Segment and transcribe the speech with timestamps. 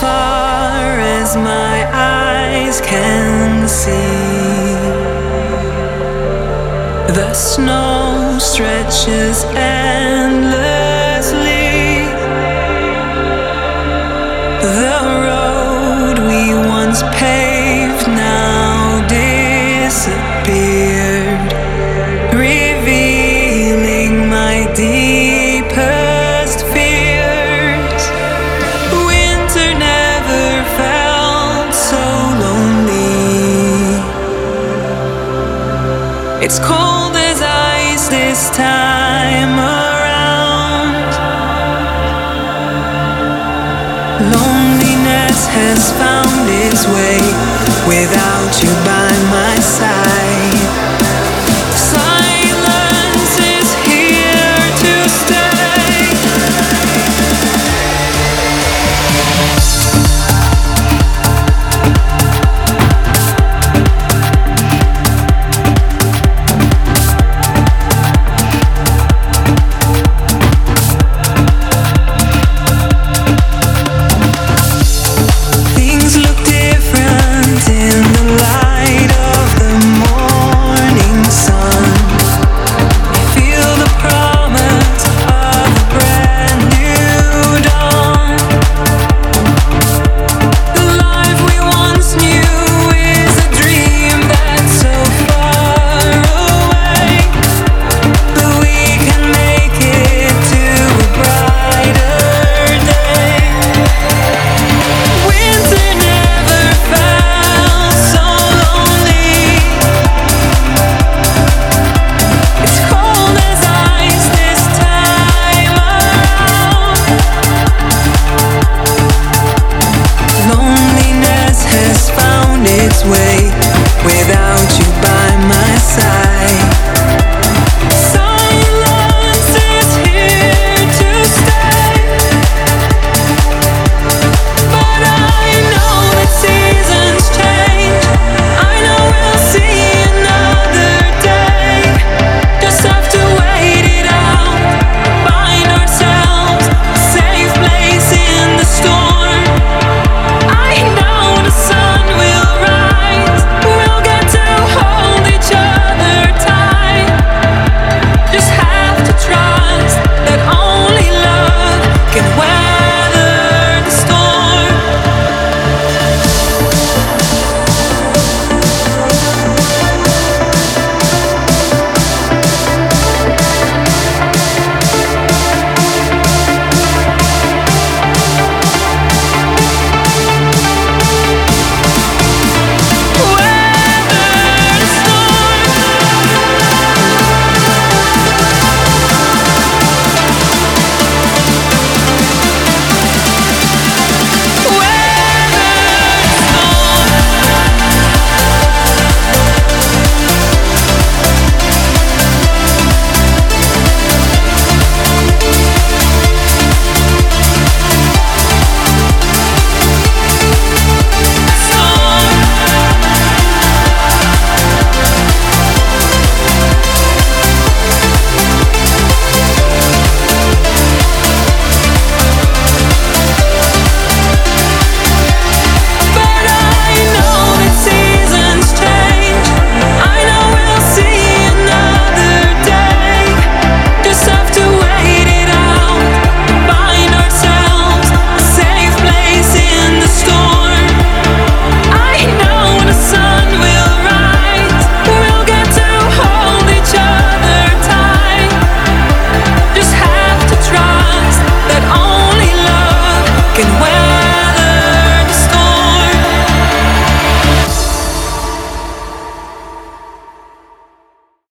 [0.00, 4.70] far as my eyes can see.
[7.18, 10.40] The snow stretches endlessly.
[14.78, 16.42] The road we
[16.78, 20.99] once paved now disappeared,
[36.52, 41.06] It's cold as ice this time around.
[44.34, 47.22] Loneliness has found its way
[47.86, 48.99] without you by